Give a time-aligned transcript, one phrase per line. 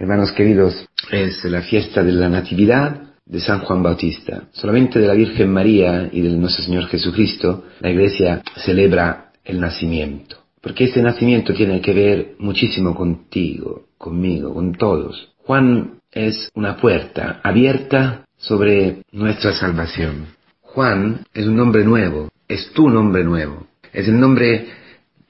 [0.00, 4.44] Hermanos queridos, es la fiesta de la Natividad de San Juan Bautista.
[4.50, 10.36] Solamente de la Virgen María y del nuestro Señor Jesucristo, la Iglesia celebra el nacimiento.
[10.62, 15.34] Porque este nacimiento tiene que ver muchísimo contigo, conmigo, con todos.
[15.44, 20.28] Juan es una puerta abierta sobre nuestra salvación.
[20.62, 24.66] Juan es un nombre nuevo, es tu nombre nuevo, es el nombre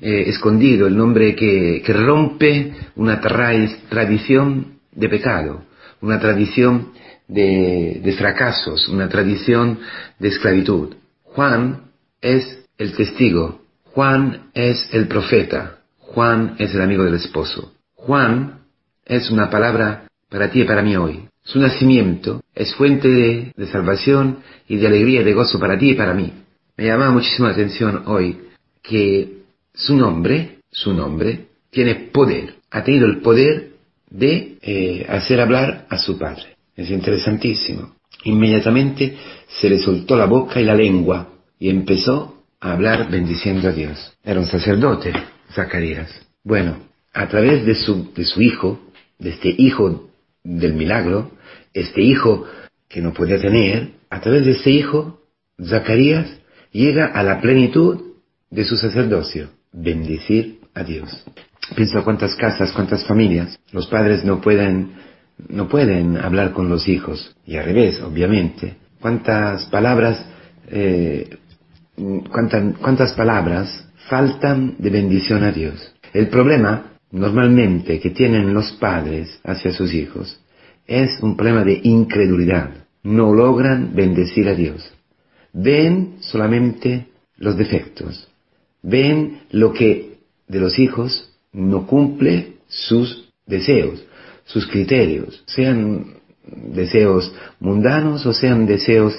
[0.01, 5.62] eh, escondido, el nombre que, rompe una tradición de pecado,
[6.01, 6.92] una tradición
[7.29, 9.78] de, de fracasos, una tradición
[10.19, 10.95] de esclavitud.
[11.25, 17.73] Juan es el testigo, Juan es el profeta, Juan es el amigo del esposo.
[17.95, 18.61] Juan
[19.05, 21.28] es una palabra para ti y para mí hoy.
[21.42, 25.95] Su nacimiento es fuente de, salvación y de alegría y de gozo para ti y
[25.95, 26.33] para mí.
[26.77, 28.41] Me llama muchísimo la atención hoy
[28.83, 29.40] que
[29.74, 32.55] su nombre, su nombre, tiene poder.
[32.70, 33.70] Ha tenido el poder
[34.11, 36.56] de eh, hacer hablar a su padre.
[36.77, 37.95] Es interesantísimo.
[38.25, 39.17] Inmediatamente
[39.48, 44.12] se le soltó la boca y la lengua y empezó a hablar bendiciendo a Dios.
[44.25, 45.12] Era un sacerdote,
[45.53, 46.11] Zacarías.
[46.45, 46.78] Bueno,
[47.12, 48.80] a través de su, de su hijo,
[49.19, 50.11] de este hijo
[50.42, 51.33] del milagro,
[51.73, 52.47] este hijo
[52.89, 55.20] que no podía tener, a través de este hijo,
[55.62, 56.27] Zacarías
[56.73, 58.14] llega a la plenitud
[58.50, 61.25] de su sacerdocio, bendecir a Dios.
[61.75, 64.93] Pienso cuántas casas, cuántas familias, los padres no pueden,
[65.49, 68.77] no pueden hablar con los hijos, y al revés, obviamente.
[69.01, 70.27] Cuántas palabras,
[70.69, 71.39] eh,
[72.31, 75.95] cuántas, cuántas palabras faltan de bendición a Dios.
[76.13, 80.41] El problema normalmente que tienen los padres hacia sus hijos
[80.87, 82.71] es un problema de incredulidad.
[83.03, 84.93] No logran bendecir a Dios.
[85.53, 88.30] Ven solamente los defectos.
[88.83, 94.03] Ven lo que de los hijos no cumple sus deseos,
[94.45, 99.14] sus criterios, sean deseos mundanos o sean deseos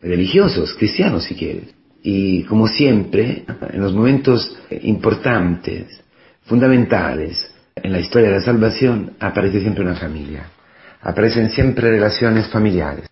[0.00, 1.74] religiosos, cristianos si quieres.
[2.02, 6.02] Y como siempre, en los momentos importantes,
[6.42, 10.50] fundamentales en la historia de la salvación aparece siempre una familia,
[11.00, 13.06] aparecen siempre relaciones familiares.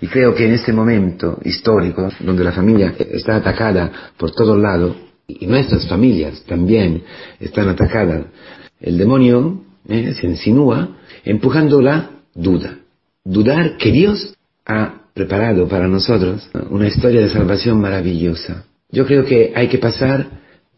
[0.00, 4.96] Y creo que en este momento histórico, donde la familia está atacada por todos lados,
[5.28, 7.02] y nuestras familias también
[7.38, 8.24] están atacadas,
[8.80, 12.78] el demonio eh, se insinúa empujando la duda.
[13.24, 14.34] Dudar que Dios
[14.64, 18.64] ha preparado para nosotros una historia de salvación maravillosa.
[18.90, 20.26] Yo creo que hay que pasar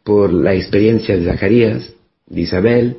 [0.03, 1.93] por la experiencia de Zacarías,
[2.27, 2.97] de Isabel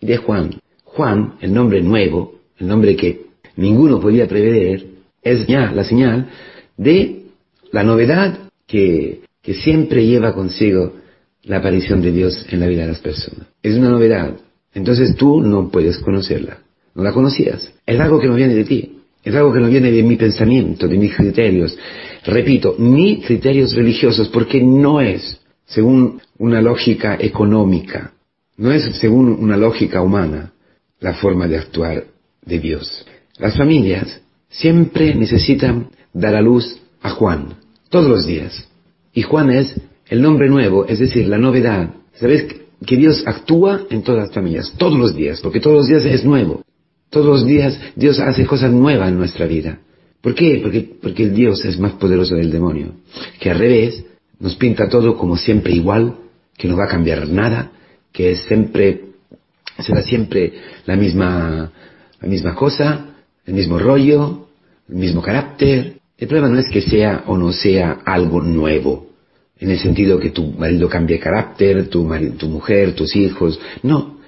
[0.00, 0.60] y de Juan.
[0.84, 3.26] Juan, el nombre nuevo, el nombre que
[3.56, 4.84] ninguno podía prever,
[5.22, 6.28] es ya la señal
[6.76, 7.24] de
[7.72, 10.94] la novedad que, que siempre lleva consigo
[11.42, 13.48] la aparición de Dios en la vida de las personas.
[13.62, 14.36] Es una novedad.
[14.74, 16.58] Entonces tú no puedes conocerla.
[16.94, 17.72] No la conocías.
[17.84, 18.98] Es algo que no viene de ti.
[19.24, 21.76] Es algo que no viene de mi pensamiento, de mis criterios.
[22.24, 28.12] Repito, ni criterios religiosos, porque no es según una lógica económica,
[28.56, 30.52] no es según una lógica humana
[31.00, 32.04] la forma de actuar
[32.44, 33.06] de Dios.
[33.38, 37.54] Las familias siempre necesitan dar a luz a Juan,
[37.88, 38.68] todos los días.
[39.12, 39.74] Y Juan es
[40.08, 41.90] el nombre nuevo, es decir, la novedad.
[42.14, 42.46] ¿Sabes
[42.84, 46.24] que Dios actúa en todas las familias, todos los días, porque todos los días es
[46.24, 46.62] nuevo.
[47.10, 49.78] Todos los días Dios hace cosas nuevas en nuestra vida.
[50.20, 50.60] ¿Por qué?
[50.62, 52.94] Porque, porque el Dios es más poderoso del demonio,
[53.40, 54.04] que al revés
[54.38, 56.16] nos pinta todo como siempre igual,
[56.56, 57.72] que no va a cambiar nada,
[58.12, 59.04] que siempre,
[59.78, 60.52] será siempre
[60.86, 61.72] la misma,
[62.20, 64.48] la misma cosa, el mismo rollo,
[64.88, 66.00] el mismo carácter.
[66.18, 69.10] El problema no es que sea o no sea algo nuevo,
[69.58, 72.08] en el sentido que tu marido cambie carácter, tu,
[72.38, 73.60] tu mujer, tus hijos.
[73.82, 74.18] No,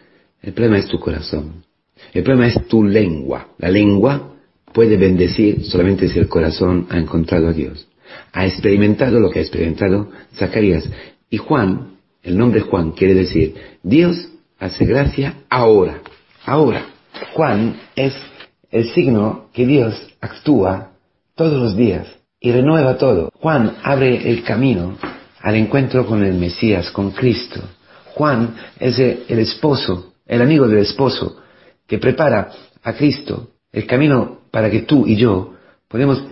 [0.43, 1.65] el problema es tu corazón.
[2.13, 3.49] El problema es tu lengua.
[3.59, 4.35] La lengua
[4.73, 7.89] puede bendecir solamente si el corazón ha encontrado a Dios.
[8.33, 10.89] Ha experimentado lo que ha experimentado Zacarías.
[11.31, 14.29] Y Juan el nombre Juan quiere decir, Dios
[14.59, 16.01] hace gracia ahora,
[16.47, 16.87] ahora.
[17.35, 18.15] Juan es
[18.71, 20.94] el signo que Dios actúa
[21.35, 22.07] todos los días
[22.41, 23.31] y renueva todo.
[23.35, 24.97] Juan abre el camino
[25.41, 27.61] al encuentro con el Mesías, con Cristo.
[28.15, 31.37] Juan es el esposo, el amigo del esposo,
[31.87, 32.51] que prepara
[32.83, 35.55] a Cristo el camino para que tú y yo
[35.89, 36.23] podamos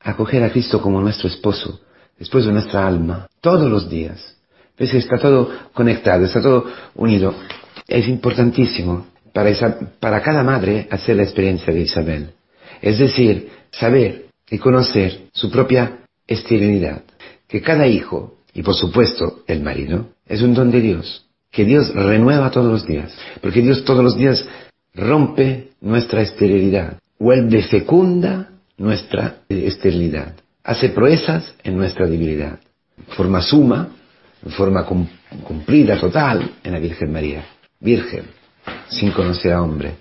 [0.00, 1.80] acoger a Cristo como nuestro esposo,
[2.18, 4.36] después de nuestra alma, todos los días.
[4.78, 4.94] ¿Ves?
[4.94, 7.34] Está todo conectado, está todo unido.
[7.86, 9.50] Es importantísimo para,
[10.00, 12.30] para cada madre hacer la experiencia de Isabel.
[12.80, 17.02] Es decir, saber y conocer su propia esterilidad.
[17.48, 21.26] Que cada hijo, y por supuesto el marido, es un don de Dios.
[21.50, 23.14] Que Dios renueva todos los días.
[23.40, 24.46] Porque Dios todos los días
[24.94, 32.58] rompe nuestra esterilidad, vuelve fecunda nuestra esterilidad, hace proezas en nuestra debilidad,
[33.08, 33.88] forma suma,
[34.56, 37.44] forma cumplida, total, en la Virgen María.
[37.80, 38.24] Virgen,
[38.88, 39.94] sin conocer a hombre,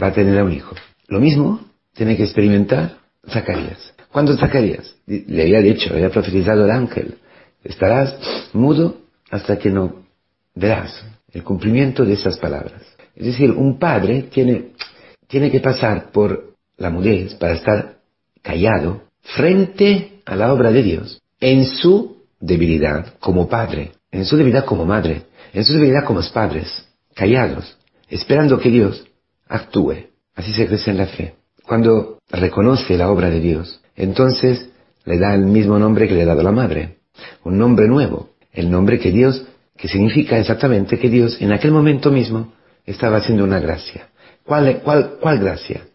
[0.00, 0.74] va a tener a un hijo.
[1.08, 1.60] Lo mismo
[1.94, 2.98] tiene que experimentar
[3.30, 3.94] Zacarías.
[4.10, 7.18] Cuando Zacarías le había dicho, había profetizado el ángel,
[7.64, 8.16] estarás
[8.52, 8.98] mudo
[9.30, 10.02] hasta que no
[10.54, 12.82] verás el cumplimiento de esas palabras.
[13.14, 14.70] Es decir, un padre tiene,
[15.28, 17.98] tiene que pasar por la mudez para estar
[18.42, 24.64] callado frente a la obra de Dios en su debilidad como padre, en su debilidad
[24.64, 25.22] como madre,
[25.52, 27.76] en su debilidad como padres, callados,
[28.08, 29.06] esperando que Dios
[29.48, 30.06] actúe.
[30.34, 31.34] Así se crece en la fe.
[31.70, 34.70] Cuando reconoce la obra de Dios, entonces
[35.04, 36.96] le da el mismo nombre que le ha dado la madre,
[37.44, 39.46] un nombre nuevo, el nombre que Dios,
[39.76, 42.52] que significa exactamente que Dios en aquel momento mismo
[42.84, 44.08] estaba haciendo una gracia.
[44.44, 44.82] ¿Cuál,
[45.38, 45.86] gracia?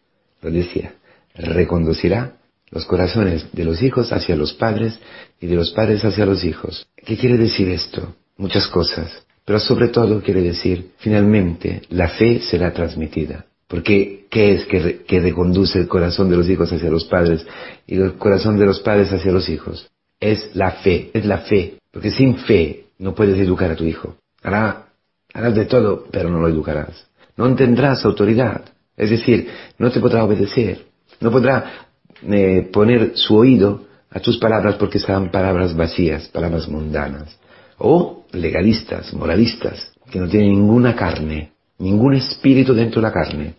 [0.42, 0.94] Lo decía,
[1.34, 2.38] reconducirá
[2.72, 4.98] los corazones de los hijos hacia los padres
[5.42, 6.88] y de los padres hacia los hijos.
[6.96, 8.16] ¿Qué quiere decir esto?
[8.38, 9.26] Muchas cosas.
[9.44, 13.48] Pero sobre todo quiere decir, finalmente, la fe será transmitida.
[13.68, 17.46] Porque, ¿qué es que, reconduce el corazón de los hijos hacia los padres
[17.88, 19.90] y el corazón de los padres hacia los hijos?
[20.20, 21.80] Es la fe, es la fe.
[21.92, 24.18] Porque sin fe no puedes educar a tu hijo.
[24.44, 24.90] Hará,
[25.34, 27.08] harás de todo, pero no lo educarás.
[27.38, 28.66] No tendrás autoridad.
[28.96, 30.86] Es decir, no te podrá obedecer.
[31.20, 31.88] No podrá
[32.24, 37.38] eh, poner su oído a tus palabras porque serán palabras vacías, palabras mundanas.
[37.80, 43.54] O legalistas, moralistas, que no tienen ninguna carne, ningún espíritu dentro de la carne.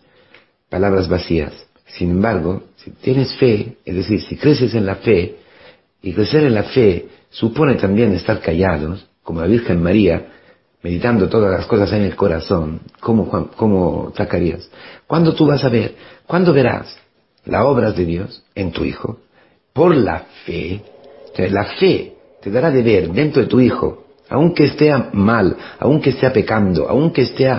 [0.69, 1.53] Palabras vacías.
[1.85, 5.37] Sin embargo, si tienes fe, es decir, si creces en la fe,
[6.01, 10.27] y crecer en la fe supone también estar callados, como la Virgen María,
[10.81, 14.69] meditando todas las cosas en el corazón, como, como Zacarías.
[15.05, 15.95] ¿Cuándo tú vas a ver?
[16.25, 16.97] ¿Cuándo verás
[17.45, 19.19] las obras de Dios en tu hijo?
[19.73, 20.81] Por la fe.
[21.37, 26.29] la fe te dará de ver dentro de tu hijo, aunque esté mal, aunque esté
[26.31, 27.49] pecando, aunque esté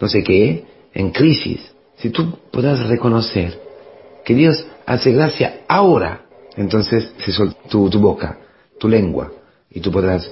[0.00, 0.64] no sé qué,
[0.94, 3.58] en crisis, si tú podrás reconocer
[4.24, 6.22] que Dios hace gracia ahora,
[6.56, 7.32] entonces se
[7.68, 8.38] tu, tu boca,
[8.78, 9.32] tu lengua,
[9.70, 10.30] y tú podrás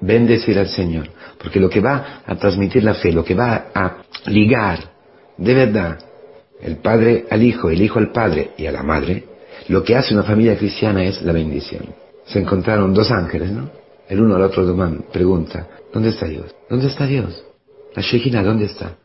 [0.00, 1.10] bendecir al Señor.
[1.38, 4.80] Porque lo que va a transmitir la fe, lo que va a ligar
[5.36, 5.98] de verdad
[6.60, 9.24] el Padre al Hijo, el Hijo al Padre y a la Madre,
[9.68, 11.94] lo que hace una familia cristiana es la bendición.
[12.24, 13.70] Se encontraron dos ángeles, ¿no?
[14.08, 14.64] El uno al otro
[15.12, 16.54] pregunta, ¿dónde está Dios?
[16.70, 17.44] ¿Dónde está Dios?
[17.94, 18.96] La Shekinah, ¿dónde está?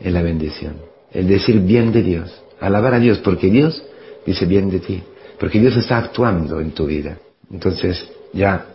[0.00, 0.76] En la bendición.
[1.12, 2.42] El decir bien de Dios.
[2.60, 3.82] Alabar a Dios porque Dios
[4.26, 5.02] dice bien de ti.
[5.38, 7.18] Porque Dios está actuando en tu vida.
[7.52, 8.66] Entonces, ya,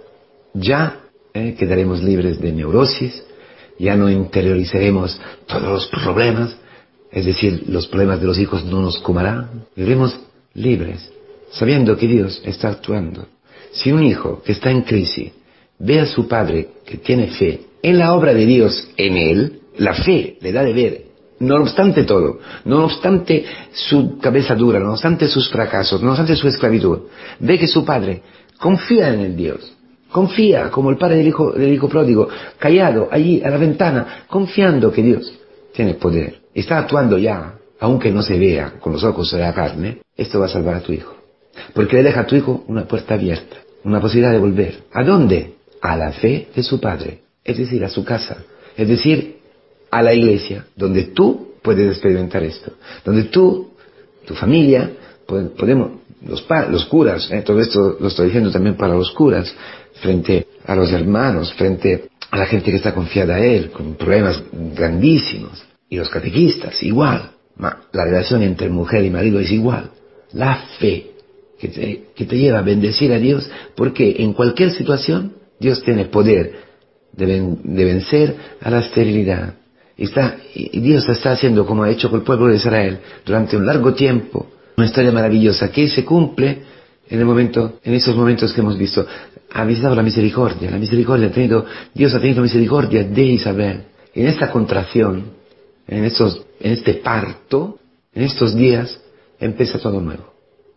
[0.53, 1.01] ya
[1.33, 3.23] eh, quedaremos libres de neurosis,
[3.77, 6.55] ya no interiorizaremos todos los problemas,
[7.11, 10.17] es decir, los problemas de los hijos no nos comerán, viviremos
[10.53, 11.11] libres,
[11.51, 13.27] sabiendo que Dios está actuando.
[13.73, 15.33] Si un hijo que está en crisis
[15.79, 19.93] ve a su padre que tiene fe en la obra de Dios en él, la
[19.93, 21.01] fe le da de ver,
[21.39, 23.43] no obstante todo, no obstante
[23.73, 26.99] su cabeza dura, no obstante sus fracasos, no obstante su esclavitud,
[27.39, 28.21] ve que su padre
[28.57, 29.75] confía en el Dios,
[30.11, 34.91] confía como el padre del hijo, del hijo pródigo, callado allí a la ventana, confiando
[34.91, 35.33] que Dios
[35.73, 39.97] tiene poder, está actuando ya, aunque no se vea con los ojos de la carne,
[40.15, 41.13] esto va a salvar a tu hijo.
[41.73, 44.83] Porque le deja a tu hijo una puerta abierta, una posibilidad de volver.
[44.93, 45.55] ¿A dónde?
[45.83, 48.37] A la fe de su padre, es decir, a su casa,
[48.77, 49.39] es decir,
[49.91, 52.71] a la iglesia, donde tú puedes experimentar esto,
[53.03, 53.73] donde tú,
[54.25, 54.89] tu familia,
[55.27, 55.91] podemos,
[56.25, 59.53] los, curas, eh, todo esto lo estoy diciendo también para los curas,
[60.01, 64.41] frente a los hermanos, frente a la gente que está confiada a él, con problemas
[64.73, 67.31] grandísimos, y los catequistas, igual.
[67.59, 69.91] La relación entre mujer y marido es igual.
[70.31, 71.11] La fe
[71.59, 76.51] que te lleva a bendecir a Dios, porque en cualquier situación Dios tiene poder
[77.13, 79.53] de, vencer a la esterilidad.
[79.95, 83.93] Y, Dios está haciendo como ha hecho con el pueblo de Israel durante un largo
[83.93, 86.63] tiempo, una historia maravillosa que se cumple
[87.09, 89.07] en el esos momentos que hemos visto.
[89.53, 93.83] Ha visitado la misericordia, la misericordia ha tenido, Dios ha tenido misericordia de Isabel.
[94.13, 95.23] En esta contracción,
[95.87, 97.79] en, en este parto,
[98.13, 98.99] en estos días,
[99.39, 100.33] empieza todo nuevo.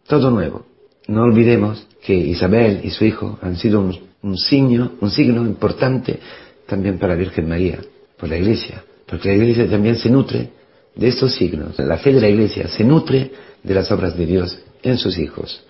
[0.07, 0.64] Todo nuevo.
[1.09, 6.18] No olvidemos que Isabel y su hijo han sido un, un signo, un signo importante
[6.66, 7.78] también para la Virgen María,
[8.18, 10.50] por la Iglesia, porque la Iglesia también se nutre
[10.95, 11.78] de estos signos.
[11.78, 13.30] La fe de la Iglesia se nutre
[13.62, 15.62] de las obras de Dios en sus hijos.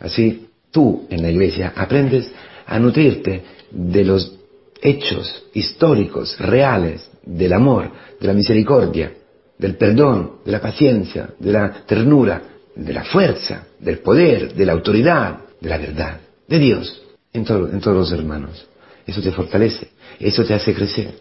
[0.00, 2.30] Así, tú en la Iglesia aprendes
[2.66, 4.36] a nutrirte de los
[4.82, 9.12] hechos históricos, reales, del amor, de la misericordia
[9.60, 12.42] del perdón, de la paciencia, de la ternura,
[12.74, 17.02] de la fuerza, del poder, de la autoridad, de la verdad, de Dios,
[17.32, 18.66] en, en todos los hermanos.
[19.06, 21.14] Eso te fortalece, eso te hace crecer.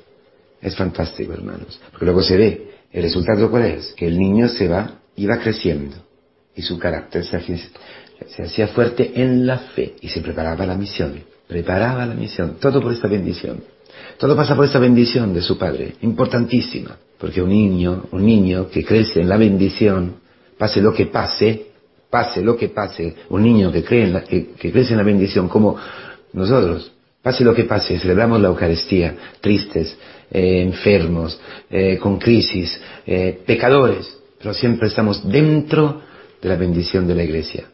[0.62, 4.68] Es fantástico, hermanos, porque luego se ve, el resultado cuál es, que el niño se
[4.68, 5.98] va, y va creciendo,
[6.56, 7.58] y su carácter se hacía,
[8.28, 12.82] se hacía fuerte en la fe, y se preparaba la misión, preparaba la misión, todo
[12.82, 13.64] por esta bendición.
[14.18, 18.84] Todo pasa por esta bendición de su padre, importantísima, porque un niño, un niño que
[18.84, 20.16] crece en la bendición,
[20.58, 21.69] pase lo que pase,
[22.10, 25.48] pase lo que pase, un niño que, cree en la, que, crece en la bendición
[25.48, 25.78] como
[26.34, 29.96] nosotros, pase lo que pase, celebramos la Eucaristía, tristes,
[30.32, 31.40] eh, enfermos,
[31.70, 36.02] eh, con crisis, eh, pecadores, pero siempre estamos dentro
[36.42, 37.66] de la bendición de la Iglesia.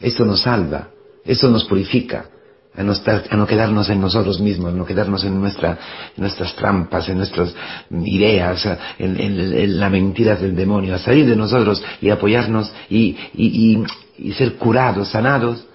[0.00, 0.88] Esto nos salva,
[1.24, 2.26] esto nos purifica,
[2.74, 5.78] a no, estar, a no quedarnos en nosotros mismos, a no quedarnos en, nuestra,
[6.16, 7.54] nuestras trampas, en nuestras
[7.90, 8.66] ideas,
[8.98, 13.84] en, en, la mentira del demonio, a salir de nosotros y apoyarnos y, y,
[14.18, 15.66] y, ser curados, sanados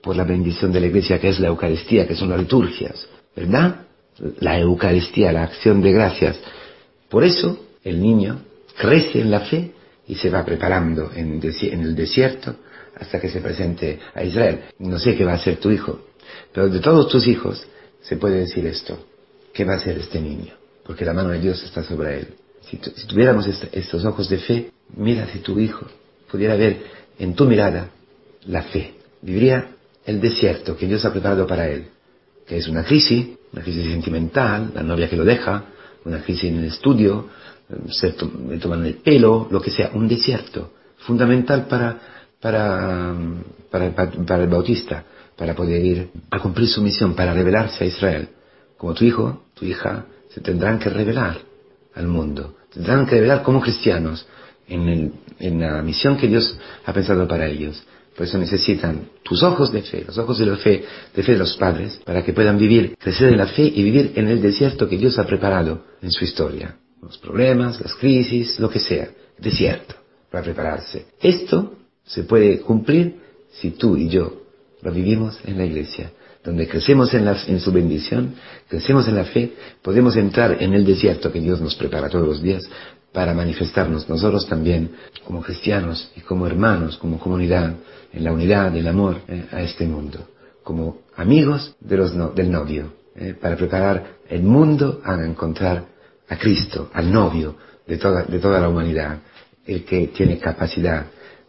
[0.00, 3.80] por la bendición de la iglesia que es la Eucaristía, que son las liturgias, ¿verdad?
[4.38, 6.38] La Eucaristía, la acción de gracias.
[7.08, 8.38] Por eso el niño
[8.78, 9.72] crece en la fe
[10.06, 12.54] y se va preparando en, en el desierto
[12.98, 14.60] hasta que se presente a Israel.
[14.78, 16.00] No sé qué va a hacer tu hijo,
[16.52, 17.66] pero de todos tus hijos
[18.02, 18.98] se puede decir esto.
[19.52, 20.54] ¿Qué va a hacer este niño?
[20.84, 22.28] Porque la mano de Dios está sobre él.
[22.68, 25.86] Si, tuviéramos estos ojos de fe, mira si tu hijo
[26.30, 26.82] pudiera ver
[27.18, 27.90] en tu mirada
[28.46, 28.94] la fe.
[29.22, 29.68] Viviría
[30.04, 31.86] el desierto que Dios ha preparado para él,
[32.46, 35.64] que es una crisis, una crisis sentimental, la novia que lo deja,
[36.04, 37.28] una crisis en el estudio,
[37.90, 38.14] se
[38.48, 41.98] le toman el pelo, lo que sea, un desierto fundamental para,
[42.40, 43.14] para,
[43.70, 45.04] para el bautista
[45.36, 48.28] para poder ir a cumplir su misión, para revelarse a Israel.
[48.76, 51.38] Como tu hijo, tu hija, se tendrán que revelar
[51.94, 54.26] al mundo, tendrán que revelar como cristianos
[54.68, 55.12] en,
[55.60, 57.82] la misión que Dios ha pensado para ellos.
[58.16, 61.38] Por eso necesitan tus ojos de fe, los ojos de la fe, de fe de
[61.38, 64.88] los padres, para que puedan vivir, crecer en la fe y vivir en el desierto
[64.88, 66.76] que Dios ha preparado en su historia.
[67.02, 69.94] Los problemas, las crisis, lo que sea, desierto,
[70.30, 71.06] para prepararse.
[71.20, 71.74] Esto
[72.04, 74.45] se puede cumplir si tú y yo
[74.86, 76.12] lo vivimos en la iglesia,
[76.44, 78.36] donde crecemos en, en su bendición,
[78.68, 79.52] crecemos en la fe,
[79.82, 82.70] podemos entrar en el desierto que Dios nos prepara todos los días
[83.12, 84.92] para manifestarnos nosotros también
[85.24, 87.74] como cristianos y como hermanos, como comunidad,
[88.12, 90.28] en la unidad, del amor eh, a este mundo,
[90.62, 95.84] como amigos de los del novio, eh, para preparar el mundo a encontrar
[96.28, 97.56] a Cristo, al novio
[97.88, 99.18] de toda la humanidad,
[99.66, 101.06] el que tiene capacidad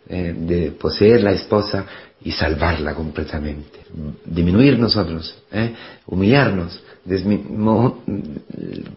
[0.10, 1.86] eh, de poseer la esposa
[2.22, 3.80] y salvarla completamente.
[4.26, 5.74] Disminuir nosotros, ¿eh?
[6.06, 6.82] humillarnos,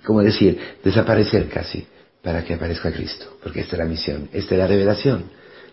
[0.05, 1.87] como decir, desaparecer casi,
[2.23, 5.25] para que aparezca Cristo, porque esta es la misión, esta es la revelación,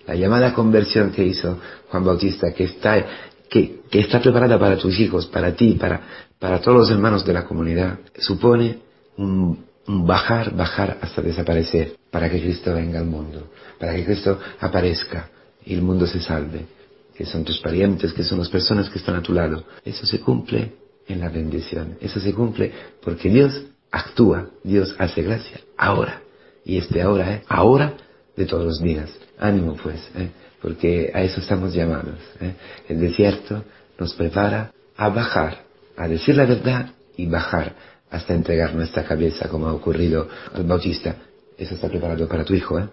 [0.06, 3.06] la llamada conversión que hizo Juan Bautista, que está,
[3.50, 6.02] que, que está preparada para tus hijos, para ti, para,
[6.40, 8.80] para todos los hermanos de la comunidad, supone
[9.18, 15.30] un, bajar, bajar hasta desaparecer, para que Cristo venga al mundo, para que Cristo aparezca
[15.66, 16.78] y el mundo se salve
[17.18, 19.64] que son tus parientes, que son las personas que están a tu lado.
[19.84, 20.74] Eso se cumple
[21.08, 21.98] en la bendición.
[22.00, 26.22] Eso se cumple porque Dios actúa, Dios hace gracia ahora.
[26.64, 27.98] Y este ahora es ahora
[28.36, 29.10] de todos los días.
[29.40, 30.30] Ánimo pues, ¿eh?
[30.62, 32.20] porque a eso estamos llamados.
[32.40, 32.54] ¿eh?
[32.88, 33.64] El desierto
[33.98, 35.64] nos prepara a bajar,
[35.96, 37.74] a decir la verdad y bajar
[38.10, 41.16] hasta entregar nuestra cabeza como ha ocurrido al Bautista.
[41.58, 42.88] Eso está preparado para tu hijo, ¿eh?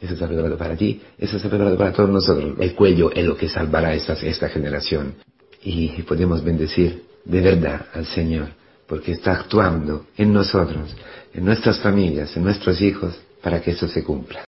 [0.00, 2.54] Eso está preparado para ti, eso está preparado para todos nosotros.
[2.58, 5.14] El cuello es lo que salvará esta, esta generación.
[5.62, 8.48] Y podemos bendecir de verdad al Señor,
[8.86, 10.96] porque está actuando en nosotros,
[11.34, 14.38] en nuestras familias, en nuestros hijos, para que eso se cumpla.